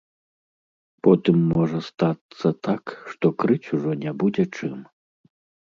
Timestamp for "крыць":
3.45-3.63